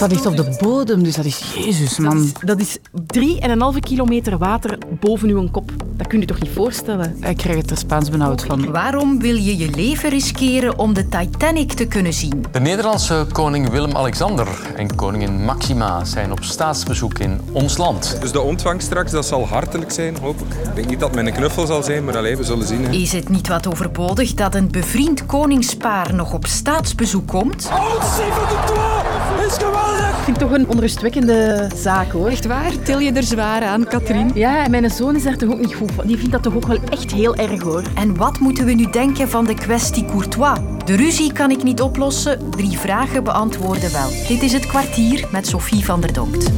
[0.00, 2.32] Dat ligt op de bodem, dus dat is Jezus, man.
[2.44, 2.78] Dat is
[3.16, 5.70] 3,5 kilometer water boven uw kop.
[5.96, 7.16] Dat kun je toch niet voorstellen?
[7.28, 8.70] Ik krijg het er Spaans benauwd van.
[8.72, 12.44] Waarom wil je je leven riskeren om de Titanic te kunnen zien?
[12.50, 18.16] De Nederlandse koning Willem-Alexander en koningin Maxima zijn op staatsbezoek in ons land.
[18.20, 20.68] Dus de ontvangst straks, dat zal hartelijk zijn, hoop ik.
[20.68, 22.84] Ik denk niet dat het met een knuffel zal zijn, maar alleen we zullen zien.
[22.84, 22.90] Hè.
[22.90, 27.68] Is het niet wat overbodig dat een bevriend koningspaar nog op staatsbezoek komt?
[27.72, 29.89] Oh, de is geweldig!
[30.20, 32.28] Ik vind het toch een onrustwekkende zaak, hoor.
[32.28, 32.72] Echt waar?
[32.82, 34.30] Til je er zwaar aan, Katrien?
[34.34, 36.06] Ja, en mijn zoon is daar toch ook niet goed van.
[36.06, 37.82] Die vindt dat toch ook wel echt heel erg, hoor.
[37.94, 40.58] En wat moeten we nu denken van de kwestie Courtois?
[40.84, 44.08] De ruzie kan ik niet oplossen, drie vragen beantwoorden wel.
[44.28, 46.50] Dit is het kwartier met Sophie van der Donkt.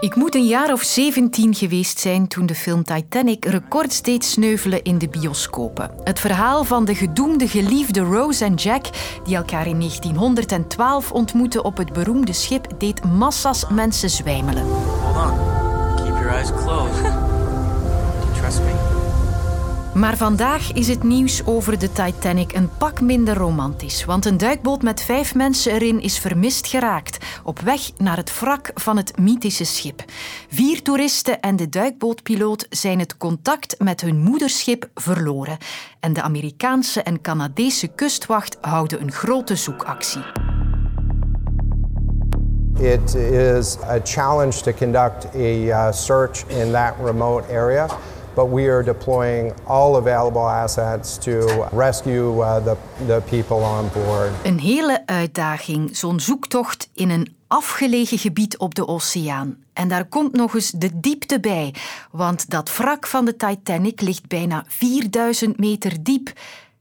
[0.00, 4.82] Ik moet een jaar of 17 geweest zijn toen de film Titanic records deed sneuvelen
[4.82, 5.90] in de bioscopen.
[6.04, 8.84] Het verhaal van de gedoemde geliefde Rose en Jack,
[9.24, 14.64] die elkaar in 1912 ontmoetten op het beroemde schip, deed massa's mensen zwijmelen.
[14.64, 15.38] Hold on.
[15.96, 17.02] Keep your eyes closed.
[18.40, 18.87] Trust me?
[19.98, 24.04] Maar vandaag is het nieuws over de Titanic een pak minder romantisch.
[24.04, 27.24] Want een duikboot met vijf mensen erin is vermist geraakt.
[27.44, 30.04] Op weg naar het wrak van het mythische schip.
[30.48, 35.58] Vier toeristen en de duikbootpiloot zijn het contact met hun moederschip verloren.
[36.00, 40.22] En de Amerikaanse en Canadese kustwacht houden een grote zoekactie.
[42.80, 47.86] It is a challenge to conduct a uh, search in that remote area.
[48.38, 54.30] But we are deploying all available assets to rescue uh, the, the people on board.
[54.44, 59.56] Een hele uitdaging, zo'n zoektocht in een afgelegen gebied op de oceaan.
[59.72, 61.74] En daar komt nog eens de diepte bij,
[62.10, 66.32] want dat wrak van de Titanic ligt bijna 4000 meter diep.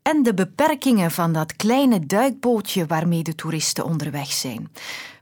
[0.02, 4.70] En de beperkingen van dat kleine duikbootje waarmee de toeristen onderweg zijn.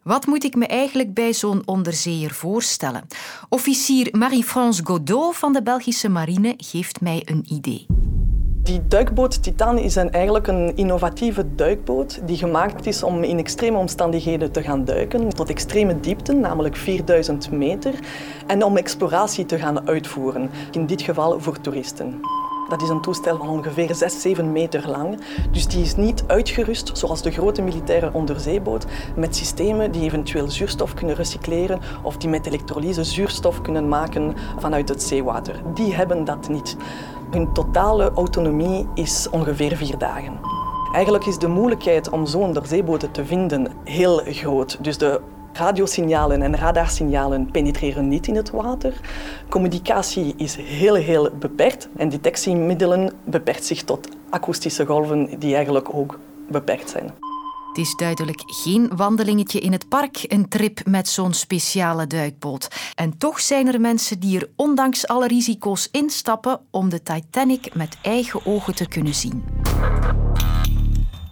[0.08, 3.08] Wat moet ik me eigenlijk bij zo'n onderzeeër voorstellen?
[3.50, 7.85] Officier Marie-France Godot van de Belgische marine geeft mij een idee.
[8.63, 14.52] Die duikboot Titan is eigenlijk een innovatieve duikboot die gemaakt is om in extreme omstandigheden
[14.52, 17.94] te gaan duiken, tot extreme diepten, namelijk 4000 meter,
[18.47, 22.22] en om exploratie te gaan uitvoeren, in dit geval voor toeristen.
[22.70, 25.20] Dat is een toestel van ongeveer 6, 7 meter lang.
[25.52, 30.94] Dus die is niet uitgerust, zoals de grote militaire onderzeeboot, met systemen die eventueel zuurstof
[30.94, 35.62] kunnen recycleren of die met elektrolyse zuurstof kunnen maken vanuit het zeewater.
[35.74, 36.78] Die hebben dat niet.
[37.31, 40.40] Hun totale autonomie is ongeveer vier dagen.
[40.94, 44.78] Eigenlijk is de moeilijkheid om zo'n onderzeeboten te vinden heel groot.
[44.84, 45.22] Dus de
[45.58, 48.94] Radiosignalen en radarsignalen penetreren niet in het water.
[49.50, 56.20] Communicatie is heel, heel beperkt en detectiemiddelen beperkt zich tot akoestische golven die eigenlijk ook
[56.50, 57.12] beperkt zijn.
[57.68, 62.68] Het is duidelijk geen wandelingetje in het park, een trip met zo'n speciale duikboot.
[62.96, 67.98] En toch zijn er mensen die er ondanks alle risico's instappen om de Titanic met
[68.02, 69.44] eigen ogen te kunnen zien.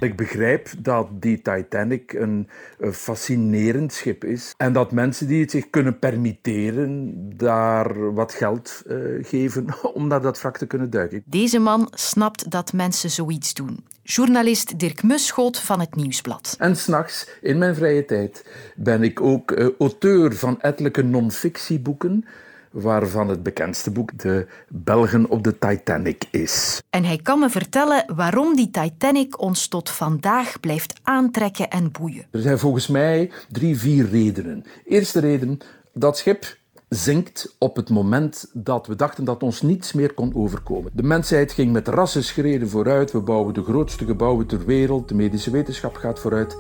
[0.04, 2.48] Ik begrijp dat die Titanic een,
[2.92, 9.26] fascinerend schip is en dat mensen die het zich kunnen permitteren daar wat geld uh,
[9.26, 11.24] geven om naar dat wrak te kunnen duiken.
[11.26, 13.86] Deze man snapt dat mensen zoiets doen.
[14.04, 16.56] Journalist Dirk Muschoot van het Nieuwsblad.
[16.60, 22.26] En s'nachts, in mijn vrije tijd, ben ik ook uh, auteur van ettelijke non-fictieboeken
[22.74, 26.82] waarvan het bekendste boek De Belgen op de Titanic is.
[26.90, 32.26] En hij kan me vertellen waarom die Titanic ons tot vandaag blijft aantrekken en boeien.
[32.32, 34.64] Er zijn volgens mij drie, vier redenen.
[34.86, 35.58] Eerste reden,
[35.94, 36.58] dat schip
[36.90, 40.92] zinkt op het moment dat we dachten dat ons niets meer kon overkomen.
[40.94, 43.12] De mensheid ging met rassenschreden vooruit.
[43.12, 45.08] We bouwen de grootste gebouwen ter wereld.
[45.08, 46.58] De medische wetenschap gaat vooruit.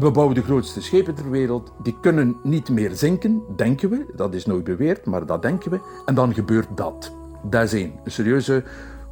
[0.00, 1.72] We bouwen de grootste schepen ter wereld.
[1.82, 4.06] Die kunnen niet meer zinken, denken we.
[4.16, 5.80] Dat is nooit beweerd, maar dat denken we.
[6.04, 7.12] En dan gebeurt dat.
[7.42, 7.92] Dat is één.
[8.04, 8.64] Een serieuze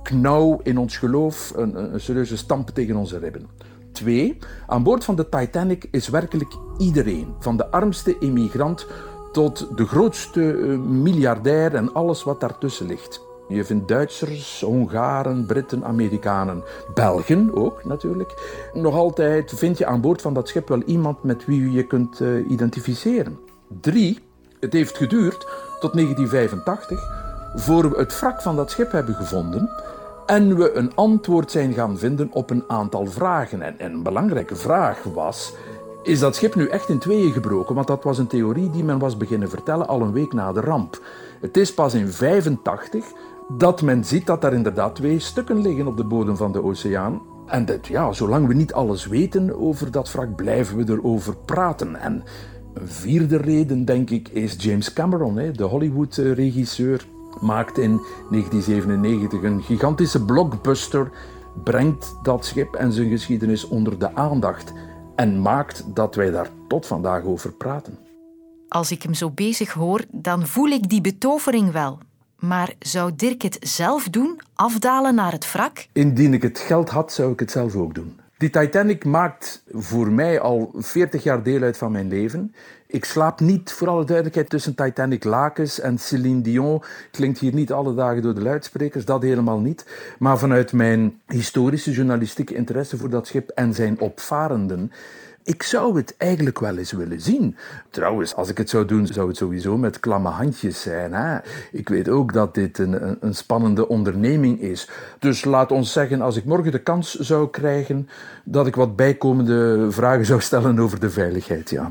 [0.03, 3.47] knauw in ons geloof, een, een serieuze stamp tegen onze ribben.
[3.93, 8.87] Twee, aan boord van de Titanic is werkelijk iedereen, van de armste immigrant
[9.33, 13.21] tot de grootste eh, miljardair en alles wat daartussen ligt.
[13.49, 16.63] Je vindt Duitsers, Hongaren, Britten, Amerikanen,
[16.95, 18.35] Belgen ook natuurlijk.
[18.73, 22.21] Nog altijd vind je aan boord van dat schip wel iemand met wie je kunt
[22.21, 23.39] uh, identificeren.
[23.81, 24.19] Drie,
[24.61, 25.47] het heeft geduurd
[25.81, 27.23] tot 1985
[27.55, 29.71] voor we het wrak van dat schip hebben gevonden
[30.27, 33.63] en we een antwoord zijn gaan vinden op een aantal vragen.
[33.63, 35.53] En, en een belangrijke vraag was,
[36.03, 37.75] is dat schip nu echt in tweeën gebroken?
[37.75, 40.61] Want dat was een theorie die men was beginnen vertellen al een week na de
[40.61, 41.01] ramp.
[41.41, 43.05] Het is pas in 85
[43.49, 47.23] dat men ziet dat er inderdaad twee stukken liggen op de bodem van de oceaan.
[47.47, 51.97] En dat, ja, zolang we niet alles weten over dat wrak, blijven we erover praten.
[51.97, 52.23] En
[52.75, 57.07] een vierde reden, denk ik, is James Cameron, de Hollywood-regisseur.
[57.41, 58.01] Maakt in
[58.31, 61.11] 1997 een gigantische blockbuster,
[61.65, 64.73] brengt dat schip en zijn geschiedenis onder de aandacht
[65.15, 67.99] en maakt dat wij daar tot vandaag over praten.
[68.69, 71.99] Als ik hem zo bezig hoor, dan voel ik die betovering wel.
[72.47, 75.87] Maar zou Dirk het zelf doen, afdalen naar het wrak?
[75.93, 78.21] Indien ik het geld had, zou ik het zelf ook doen.
[78.39, 82.55] Die Titanic maakt voor mij al 40 jaar deel uit van mijn leven.
[82.87, 86.83] Ik slaap niet, voor alle duidelijkheid, tussen Titanic lakens en Céline Dion.
[87.11, 89.87] Klinkt hier niet alle dagen door de luidsprekers, dat helemaal niet.
[90.19, 94.93] Maar vanuit mijn historische journalistieke interesse voor dat schip en zijn opvarenden
[95.45, 97.57] ik zou het eigenlijk wel eens willen zien.
[97.91, 101.13] Trouwens, als ik het zou doen, zou het sowieso met klamme handjes zijn.
[101.13, 101.39] Hè?
[101.73, 104.89] Ik weet ook dat dit een, een spannende onderneming is.
[105.19, 108.09] Dus laat ons zeggen, als ik morgen de kans zou krijgen,
[108.45, 111.71] dat ik wat bijkomende vragen zou stellen over de veiligheid.
[111.71, 111.91] Ja.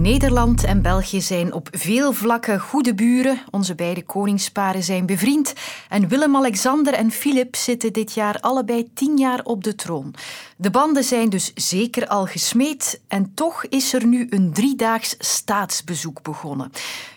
[0.00, 3.38] Nederland en België zijn op veel vlakken goede buren.
[3.50, 5.52] Onze beide koningsparen zijn bevriend.
[5.88, 10.14] En Willem-Alexander en Filip zitten dit jaar allebei tien jaar op de troon.
[10.56, 13.00] De banden zijn dus zeker al gesmeed.
[13.08, 16.70] En toch is er nu een driedaags staatsbezoek begonnen.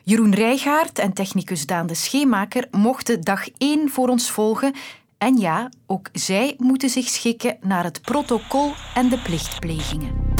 [0.03, 4.73] Jeroen Rijgaard en technicus Daan de Scheemaker mochten dag één voor ons volgen.
[5.17, 10.31] En ja, ook zij moeten zich schikken naar het protocol en de plichtplegingen.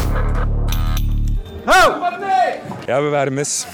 [1.65, 1.94] Hou!
[2.86, 3.65] Ja, we waren mis.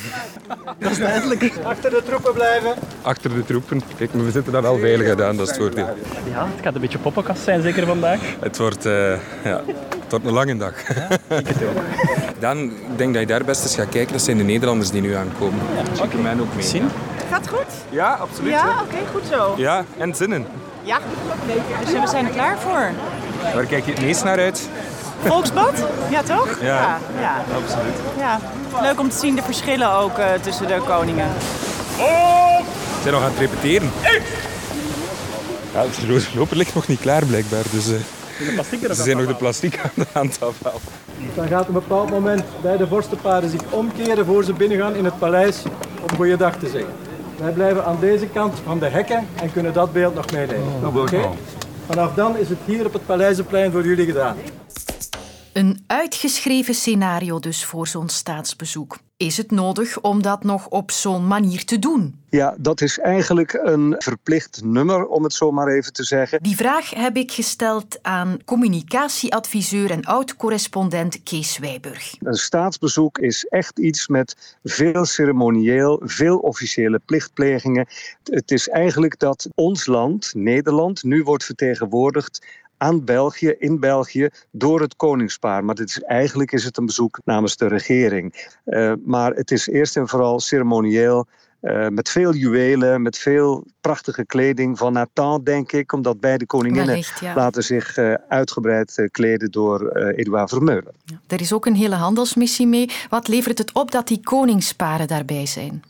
[0.78, 1.52] Dat is duidelijk.
[1.64, 2.74] Achter de troepen blijven.
[3.02, 3.82] Achter de troepen.
[3.98, 5.86] Kijk, maar we zitten daar wel veilig aan, dat is het voordeel.
[6.32, 8.20] Ja, het gaat een beetje poppenkast zijn zeker vandaag.
[8.40, 8.94] Het wordt, uh,
[9.44, 9.62] ja,
[10.00, 10.74] het wordt een lange dag.
[10.96, 11.84] Ja, ik het ook.
[12.40, 14.12] Dan ik denk dat je daar best eens gaat kijken.
[14.12, 15.60] Dat zijn de Nederlanders die nu aankomen.
[15.96, 16.64] Ja, mij ook mee.
[16.64, 16.90] Zien?
[17.30, 17.68] Gaat goed?
[17.90, 18.52] Ja, absoluut.
[18.52, 19.54] Ja, oké, okay, goed zo.
[19.58, 20.46] Ja, en zinnen.
[20.84, 21.00] Ja,
[21.84, 22.92] dus we zijn er klaar voor.
[23.54, 24.70] Waar kijk je het meest naar uit?
[25.20, 25.74] Volksbad?
[26.10, 26.58] Ja, toch?
[26.62, 27.36] Ja, ja, ja.
[27.56, 27.96] absoluut.
[28.18, 28.40] Ja.
[28.82, 31.28] Leuk om te zien de verschillen ook uh, tussen de koningen.
[32.00, 32.58] Oh!
[32.58, 33.92] We zijn nog aan het repeteren.
[35.74, 37.98] Ja, de loper ligt nog niet klaar blijkbaar, dus uh,
[38.94, 39.80] ze zijn nog de plastic
[40.14, 40.82] aan het afhalen.
[41.36, 45.06] Dan gaat op een bepaald moment bij de vorstenpaarden zich omkeren voor ze binnengaan in
[45.06, 45.64] het paleis
[46.02, 46.94] om goeiedag te zeggen.
[47.38, 50.64] Wij blijven aan deze kant van de hekken en kunnen dat beeld nog meeleven.
[50.84, 51.30] Oh, okay?
[51.86, 54.36] Vanaf dan is het hier op het Paleizenplein voor jullie gedaan.
[55.60, 58.98] Een uitgeschreven scenario dus voor zo'n staatsbezoek.
[59.18, 62.16] Is het nodig om dat nog op zo'n manier te doen?
[62.30, 66.44] Ja, dat is eigenlijk een verplicht nummer, om het zo maar even te zeggen.
[66.44, 72.16] Die vraag heb ik gesteld aan communicatieadviseur en oud-correspondent Kees Wijburg.
[72.20, 77.88] Een staatsbezoek is echt iets met veel ceremonieel, veel officiële plichtplegingen.
[78.24, 82.46] Het is eigenlijk dat ons land, Nederland, nu wordt vertegenwoordigd
[82.80, 85.64] aan België, in België, door het koningspaar.
[85.66, 88.52] Maar dit is, eigenlijk is het een bezoek namens de regering.
[88.66, 91.28] Uh, maar het is eerst en vooral ceremonieel.
[91.62, 95.94] Uh, met veel juwelen, met veel prachtige kleding van Nathan, denk ik.
[95.94, 97.36] Omdat beide koninginnen Wellicht, ja.
[97.36, 100.94] laten zich uh, uitgebreid kleden door Edouard Vermeulen.
[101.06, 101.20] Ja.
[101.28, 102.90] Er is ook een hele handelsmissie mee.
[103.10, 105.84] Wat levert het op dat die koningsparen daarbij zijn?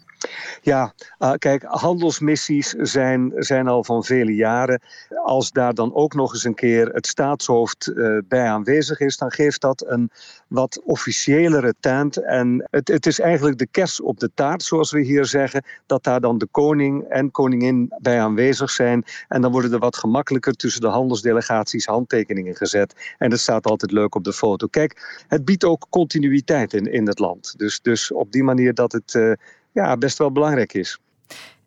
[0.61, 4.81] Ja, uh, kijk, handelsmissies zijn, zijn al van vele jaren.
[5.23, 9.31] Als daar dan ook nog eens een keer het staatshoofd uh, bij aanwezig is, dan
[9.31, 10.11] geeft dat een
[10.47, 12.17] wat officiëlere tent.
[12.17, 16.03] En het, het is eigenlijk de kers op de taart, zoals we hier zeggen, dat
[16.03, 19.03] daar dan de koning en koningin bij aanwezig zijn.
[19.27, 23.15] En dan worden er wat gemakkelijker tussen de handelsdelegaties handtekeningen gezet.
[23.17, 24.67] En dat staat altijd leuk op de foto.
[24.67, 27.53] Kijk, het biedt ook continuïteit in, in het land.
[27.57, 29.13] Dus, dus op die manier dat het.
[29.13, 29.33] Uh,
[29.71, 30.99] ja, best wel belangrijk is.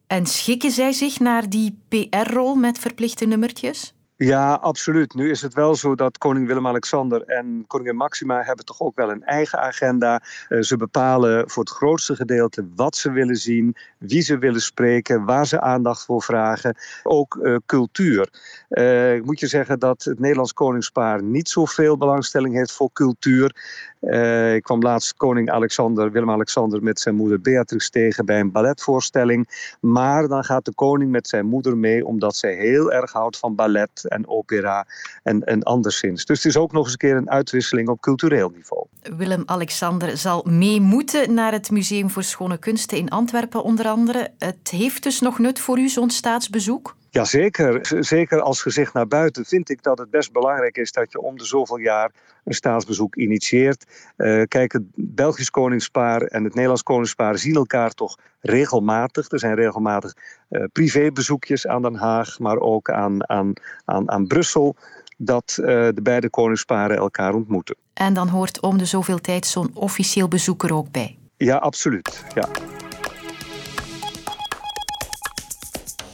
[0.07, 3.95] En schikken zij zich naar die PR-rol met verplichte nummertjes?
[4.25, 5.15] Ja, absoluut.
[5.15, 9.11] Nu is het wel zo dat koning Willem-Alexander en koningin Maxima hebben toch ook wel
[9.11, 10.23] een eigen agenda.
[10.49, 15.25] Uh, ze bepalen voor het grootste gedeelte wat ze willen zien, wie ze willen spreken,
[15.25, 16.77] waar ze aandacht voor vragen.
[17.03, 18.29] Ook uh, cultuur.
[18.69, 23.57] Uh, ik moet je zeggen dat het Nederlands koningspaar niet zoveel belangstelling heeft voor cultuur.
[24.03, 29.49] Uh, ik kwam laatst koning Alexander, Willem-Alexander met zijn moeder Beatrix tegen bij een balletvoorstelling.
[29.81, 33.55] Maar dan gaat de koning met zijn moeder mee omdat zij heel erg houdt van
[33.55, 34.87] ballet en opera
[35.23, 36.25] en, en anderszins.
[36.25, 38.87] Dus het is ook nog eens een keer een uitwisseling op cultureel niveau.
[39.17, 44.31] Willem-Alexander zal mee moeten naar het Museum voor Schone Kunsten in Antwerpen onder andere.
[44.39, 46.95] Het heeft dus nog nut voor u, zo'n staatsbezoek?
[47.13, 47.87] Jazeker.
[47.87, 51.21] Z- Zeker als gezicht naar buiten vind ik dat het best belangrijk is dat je
[51.21, 52.11] om de zoveel jaar
[52.45, 53.85] een staatsbezoek initieert.
[54.17, 59.31] Eh, kijk, het Belgisch koningspaar en het Nederlands koningspaar zien elkaar toch regelmatig.
[59.31, 60.15] Er zijn regelmatig
[60.49, 63.53] eh, privébezoekjes aan Den Haag, maar ook aan, aan,
[63.85, 64.77] aan, aan Brussel.
[65.17, 67.77] Dat eh, de beide koningsparen elkaar ontmoeten.
[67.95, 71.19] En dan hoort om de zoveel tijd zo'n officieel bezoek er ook bij.
[71.37, 72.25] Ja, absoluut.
[72.35, 72.49] Ja.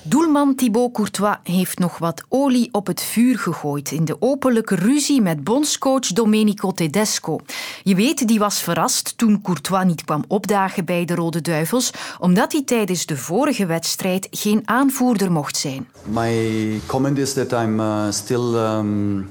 [0.08, 5.20] Doelman Thibaut Courtois heeft nog wat olie op het vuur gegooid in de openlijke ruzie
[5.20, 7.38] met bondscoach Domenico Tedesco.
[7.82, 12.52] Je weet, die was verrast toen Courtois niet kwam opdagen bij de Rode Duivels, omdat
[12.52, 15.88] hij tijdens de vorige wedstrijd geen aanvoerder mocht zijn.
[16.04, 19.28] My comment is that I'm uh, still um,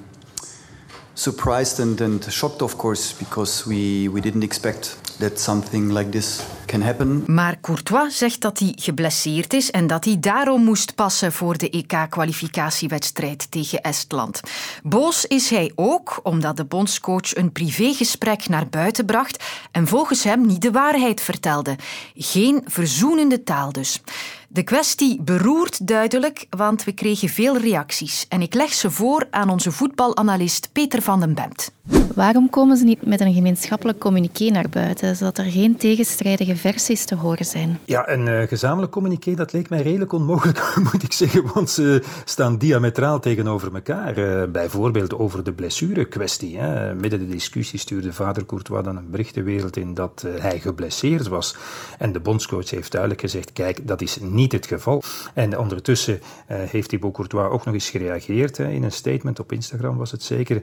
[1.14, 6.40] surprised and, and shocked, of course, because we, we didn't expect that something like this
[6.66, 7.24] can happen.
[7.28, 11.70] Maar Courtois zegt dat hij geblesseerd is en dat hij daarom moest passen voor de
[11.70, 14.42] EK-kwalificatiewedstrijd tegen Estland.
[14.84, 20.46] Boos is hij ook omdat de bondscoach een privégesprek naar buiten bracht en volgens hem
[20.46, 21.76] niet de waarheid vertelde.
[22.16, 24.02] Geen verzoenende taal dus.
[24.50, 28.26] De kwestie beroert duidelijk, want we kregen veel reacties.
[28.30, 31.72] En ik leg ze voor aan onze voetbalanalist Peter van den Bemt.
[32.17, 37.06] Waarom komen ze niet met een gemeenschappelijk communiqué naar buiten, zodat er geen tegenstrijdige versies
[37.06, 37.79] te horen zijn?
[37.86, 42.03] Ja, een uh, gezamenlijk communiqué, dat leek mij redelijk onmogelijk, moet ik zeggen, want ze
[42.25, 44.17] staan diametraal tegenover elkaar.
[44.17, 46.58] Uh, bijvoorbeeld over de blessure-kwestie.
[46.58, 46.96] Hè.
[46.96, 50.60] Midden de discussie stuurde vader Courtois dan een bericht de wereld in dat uh, hij
[50.60, 51.56] geblesseerd was.
[51.98, 55.01] En de bondscoach heeft duidelijk gezegd, kijk, dat is niet het geval.
[55.34, 58.58] En ondertussen heeft Thibaut Courtois ook nog eens gereageerd.
[58.58, 58.70] Hè.
[58.70, 60.62] In een statement op Instagram was het zeker.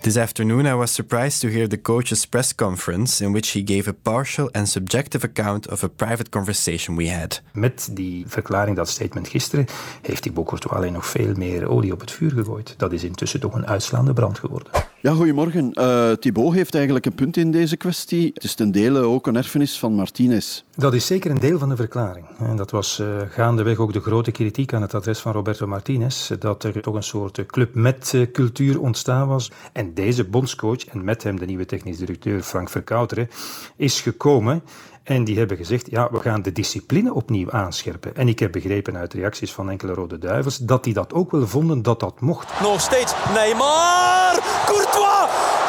[0.00, 3.88] This afternoon, I was surprised to hear the coach's press conference, in which he gave
[3.88, 7.42] a partial and subjective account of a private conversation we had.
[7.52, 9.66] Met die verklaring, dat statement gisteren,
[10.02, 12.74] heeft Thibaut Courtois alleen nog veel meer olie op het vuur gegooid.
[12.76, 14.72] Dat is intussen toch een uitslaande brand geworden.
[15.00, 15.70] Ja, goedemorgen.
[15.74, 18.30] Uh, Thibaut heeft eigenlijk een punt in deze kwestie.
[18.34, 20.62] Het is ten dele ook een erfenis van Martinez.
[20.76, 22.26] Dat is zeker een deel van de verklaring.
[22.38, 26.30] En dat was uh, gaandeweg ook de grote kritiek aan het adres van Roberto Martinez.
[26.38, 29.50] Dat er toch een soort club met cultuur ontstaan was.
[29.72, 33.28] En deze bondscoach, en met hem de nieuwe technisch directeur Frank Verkouteren,
[33.76, 34.62] is gekomen.
[35.08, 38.16] En die hebben gezegd, ja, we gaan de discipline opnieuw aanscherpen.
[38.16, 41.46] En ik heb begrepen uit reacties van enkele Rode Duivels dat die dat ook wel
[41.46, 42.60] vonden dat dat mocht.
[42.60, 44.38] Nog steeds Neymar!
[44.66, 45.28] Courtois!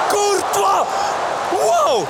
[0.10, 0.88] Courtois!
[1.52, 2.08] Wow!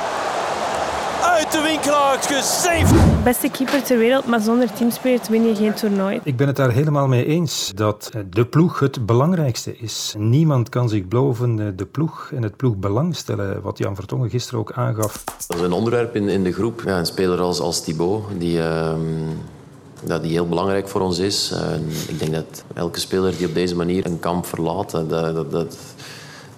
[1.79, 3.23] De winkelaars gesaved!
[3.23, 6.19] Beste keeper ter wereld, maar zonder teamspirit win je geen toernooi.
[6.23, 10.15] Ik ben het daar helemaal mee eens dat de ploeg het belangrijkste is.
[10.17, 14.71] Niemand kan zich boven de ploeg en het ploegbelang stellen, wat Jan Vertongen gisteren ook
[14.71, 15.23] aangaf.
[15.47, 16.81] Dat is een onderwerp in, in de groep.
[16.85, 18.57] Ja, een speler als, als Thibaut, die...
[18.57, 18.91] Uh...
[20.07, 21.51] Ja, die heel belangrijk voor ons is.
[21.51, 25.51] En ik denk dat elke speler die op deze manier een kamp verlaat, dat, dat,
[25.51, 25.77] dat,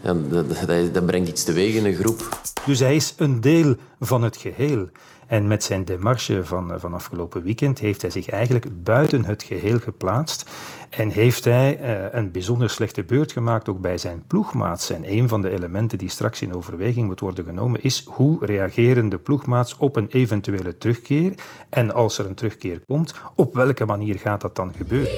[0.01, 2.39] ja, dat, dat brengt iets teweeg in een groep.
[2.65, 4.89] Dus hij is een deel van het geheel.
[5.31, 9.79] En met zijn demarche van, van afgelopen weekend heeft hij zich eigenlijk buiten het geheel
[9.79, 10.49] geplaatst.
[10.89, 14.89] En heeft hij uh, een bijzonder slechte beurt gemaakt ook bij zijn ploegmaats.
[14.89, 19.09] En een van de elementen die straks in overweging moet worden genomen is hoe reageren
[19.09, 21.33] de ploegmaats op een eventuele terugkeer.
[21.69, 25.13] En als er een terugkeer komt, op welke manier gaat dat dan gebeuren?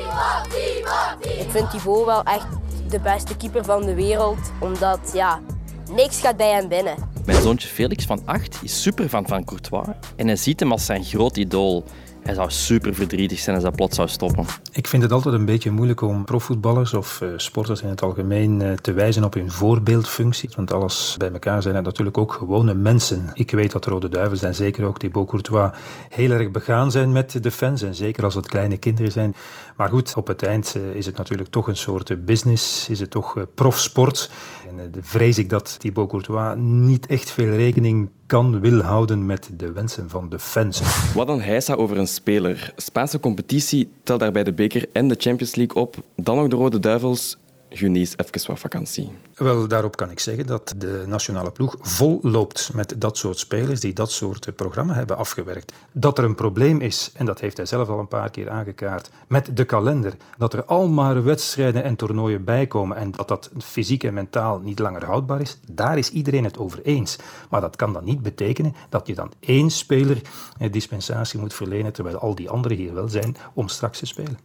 [1.22, 2.48] Ik vind Thibaut wel echt
[2.90, 5.40] de beste keeper van de wereld, omdat ja,
[5.92, 7.13] niks gaat bij hem binnen.
[7.26, 11.04] Mijn zoontje Felix van 8 is super van Courtois en hij ziet hem als zijn
[11.04, 11.84] groot idool.
[12.24, 14.46] Hij zou super verdrietig zijn als hij plots zou stoppen.
[14.72, 18.62] Ik vind het altijd een beetje moeilijk om profvoetballers of uh, sporters in het algemeen
[18.62, 20.50] uh, te wijzen op hun voorbeeldfunctie.
[20.56, 23.32] Want alles bij elkaar zijn het natuurlijk ook gewone mensen.
[23.34, 25.72] Ik weet dat de Rode Duivels en zeker ook Thibaut Courtois
[26.10, 27.82] heel erg begaan zijn met de fans.
[27.82, 29.36] En zeker als het kleine kinderen zijn.
[29.78, 32.90] Maar goed, op het eind uh, is het natuurlijk toch een soort business.
[32.90, 34.30] Is het toch profsport.
[34.68, 39.72] En vrees ik dat Thibaut Courtois niet echt veel rekening kan, wil houden met de
[39.72, 40.82] wensen van de fans.
[41.14, 42.74] Wat een heisa over een speler.
[42.76, 45.96] Spaanse competitie telt daarbij de beker en de Champions League op.
[46.16, 47.38] Dan nog de Rode Duivels.
[47.76, 49.12] Genies even wat vakantie.
[49.36, 53.80] Wel, daarop kan ik zeggen dat de nationale ploeg vol loopt met dat soort spelers
[53.80, 55.74] die dat soort programma hebben afgewerkt.
[55.92, 59.10] Dat er een probleem is, en dat heeft hij zelf al een paar keer aangekaart,
[59.28, 60.14] met de kalender.
[60.38, 64.80] Dat er al maar wedstrijden en toernooien bijkomen en dat dat fysiek en mentaal niet
[64.80, 67.18] langer houdbaar is, daar is iedereen het over eens.
[67.50, 70.22] Maar dat kan dan niet betekenen dat je dan één speler
[70.72, 74.38] dispensatie moet verlenen, terwijl al die anderen hier wel zijn om straks te spelen.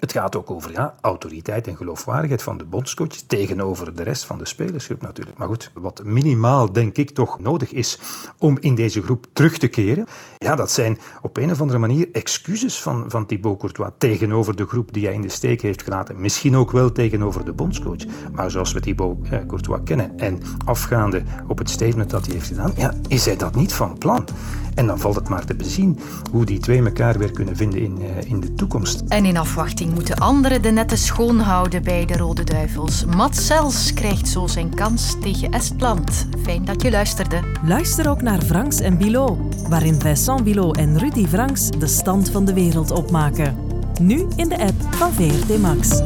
[0.00, 4.38] Het gaat ook over ja, autoriteit en geloofwaardigheid van de bondscoach tegenover de rest van
[4.38, 5.38] de spelersgroep natuurlijk.
[5.38, 7.98] Maar goed, wat minimaal denk ik toch nodig is
[8.38, 10.06] om in deze groep terug te keren,
[10.38, 14.66] ja, dat zijn op een of andere manier excuses van, van Thibaut Courtois tegenover de
[14.66, 16.20] groep die hij in de steek heeft gelaten.
[16.20, 18.04] Misschien ook wel tegenover de bondscoach.
[18.32, 22.46] Maar zoals we Thibaut eh, Courtois kennen en afgaande op het statement dat hij heeft
[22.46, 24.24] gedaan, ja, is hij dat niet van plan.
[24.74, 25.98] En dan valt het maar te bezien
[26.30, 29.02] hoe die twee elkaar weer kunnen vinden in, uh, in de toekomst.
[29.08, 33.04] En in afwachting moeten anderen de netten schoonhouden bij de Rode Duivels.
[33.04, 36.28] Mats Sels krijgt zo zijn kans tegen Estland.
[36.42, 37.40] Fijn dat je luisterde.
[37.64, 42.44] Luister ook naar Franks en Bilot, waarin Vincent Bilot en Rudy Franks de stand van
[42.44, 43.56] de wereld opmaken.
[44.00, 46.00] Nu in de app van VRT Max.